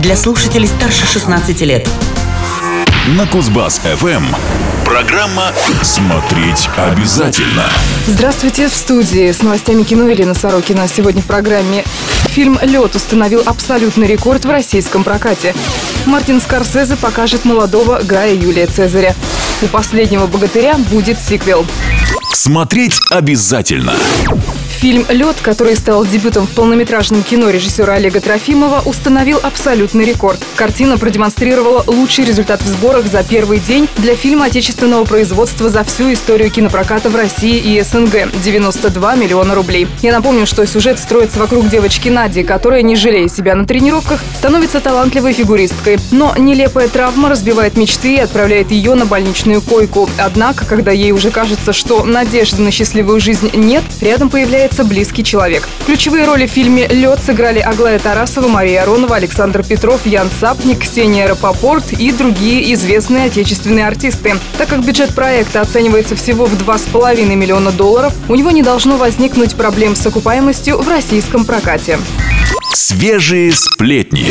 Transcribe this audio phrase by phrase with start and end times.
[0.00, 1.88] для слушателей старше 16 лет.
[3.16, 4.24] На Кузбасс-ФМ.
[4.84, 7.64] Программа «Смотреть обязательно».
[8.06, 10.88] Здравствуйте, в студии с новостями кино Елена Сорокина.
[10.88, 11.84] Сегодня в программе
[12.28, 15.54] фильм «Лед» установил абсолютный рекорд в российском прокате.
[16.06, 19.14] Мартин Скорсезе покажет молодого Гая Юлия Цезаря.
[19.62, 21.66] У последнего богатыря будет сиквел.
[22.32, 23.92] Смотреть обязательно.
[24.80, 30.40] Фильм «Лед», который стал дебютом в полнометражном кино режиссера Олега Трофимова, установил абсолютный рекорд.
[30.56, 36.10] Картина продемонстрировала лучший результат в сборах за первый день для фильма отечественного производства за всю
[36.14, 39.86] историю кинопроката в России и СНГ– 92 миллиона рублей.
[40.00, 44.80] Я напомню, что сюжет строится вокруг девочки Нади, которая, не жалея себя на тренировках, становится
[44.80, 45.98] талантливой фигуристкой.
[46.10, 50.08] Но нелепая травма разбивает мечты и отправляет ее на больничную койку.
[50.16, 55.24] Однако, когда ей уже кажется, что надежды на счастливую жизнь нет, рядом появляется появляется близкий
[55.24, 55.68] человек.
[55.86, 61.28] Ключевые роли в фильме «Лед» сыграли Аглая Тарасова, Мария Аронова, Александр Петров, Ян Цапник, Ксения
[61.28, 64.34] Рапопорт и другие известные отечественные артисты.
[64.58, 69.54] Так как бюджет проекта оценивается всего в 2,5 миллиона долларов, у него не должно возникнуть
[69.54, 71.98] проблем с окупаемостью в российском прокате.
[72.72, 74.26] Свежие сплетни.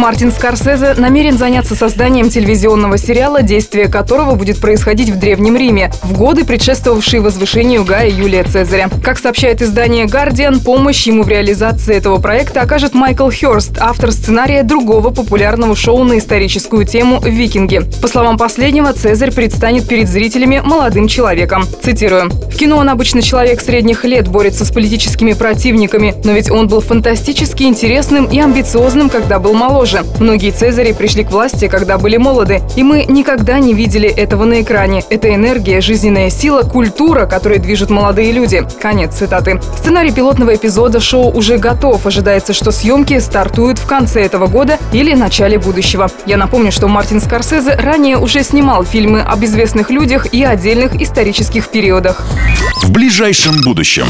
[0.00, 6.14] Мартин Скорсезе намерен заняться созданием телевизионного сериала, действие которого будет происходить в Древнем Риме, в
[6.14, 8.88] годы, предшествовавшие возвышению Гая Юлия Цезаря.
[9.04, 14.62] Как сообщает издание «Гардиан», помощь ему в реализации этого проекта окажет Майкл Хёрст, автор сценария
[14.62, 17.82] другого популярного шоу на историческую тему «Викинги».
[18.00, 21.66] По словам последнего, Цезарь предстанет перед зрителями молодым человеком.
[21.82, 22.30] Цитирую.
[22.30, 26.80] «В кино он обычно человек средних лет, борется с политическими противниками, но ведь он был
[26.80, 30.08] фантастически интересным и амбициозным, когда был молод моложе.
[30.18, 34.62] Многие цезари пришли к власти, когда были молоды, и мы никогда не видели этого на
[34.62, 35.02] экране.
[35.10, 38.66] Это энергия, жизненная сила, культура, которой движут молодые люди.
[38.80, 39.60] Конец цитаты.
[39.78, 42.06] Сценарий пилотного эпизода шоу уже готов.
[42.06, 46.10] Ожидается, что съемки стартуют в конце этого года или начале будущего.
[46.26, 51.68] Я напомню, что Мартин Скорсезе ранее уже снимал фильмы об известных людях и отдельных исторических
[51.68, 52.22] периодах.
[52.80, 54.06] В ближайшем будущем.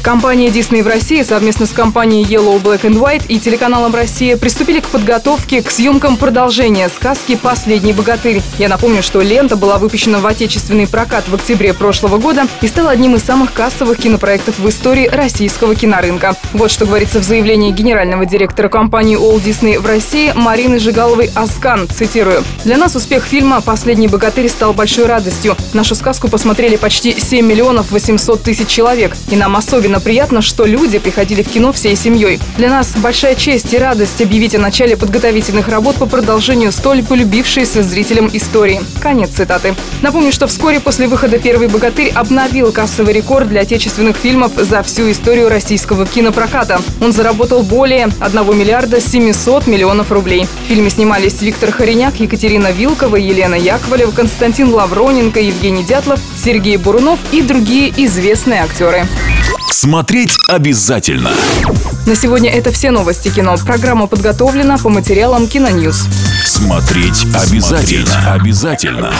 [0.00, 4.80] Компания Disney в России совместно с компанией Yellow, Black and White и телеканалом «Россия» приступили
[4.80, 8.40] к подготовке к съемкам продолжения сказки «Последний богатырь».
[8.58, 12.90] Я напомню, что лента была выпущена в отечественный прокат в октябре прошлого года и стала
[12.90, 16.34] одним из самых кассовых кинопроектов в истории российского кинорынка.
[16.52, 21.88] Вот что говорится в заявлении генерального директора компании All Disney в России Марины Жигаловой Аскан,
[21.88, 22.42] цитирую.
[22.64, 25.56] «Для нас успех фильма «Последний богатырь» стал большой радостью.
[25.74, 30.98] Нашу сказку посмотрели почти 7 миллионов 800 тысяч человек, и нам особенно приятно, что люди
[30.98, 32.40] приходили в кино всей семьей.
[32.56, 37.82] Для нас большая честь и радость объявить о начале подготовительных работ по продолжению столь полюбившейся
[37.82, 38.80] зрителям истории.
[39.00, 39.74] Конец цитаты.
[40.02, 45.10] Напомню, что вскоре после выхода «Первый богатырь» обновил кассовый рекорд для отечественных фильмов за всю
[45.10, 46.80] историю российского кинопроката.
[47.00, 50.46] Он заработал более 1 миллиарда 700 миллионов рублей.
[50.64, 57.18] В фильме снимались Виктор Хореняк, Екатерина Вилкова, Елена Яковлева, Константин Лавроненко, Евгений Дятлов, Сергей Бурунов
[57.32, 59.06] и другие известные актеры.
[59.70, 61.30] Смотреть обязательно.
[62.04, 63.54] На сегодня это все новости кино.
[63.64, 66.06] Программа подготовлена по материалам Киноньюз.
[66.44, 68.06] Смотреть обязательно.
[68.06, 69.12] Смотреть обязательно.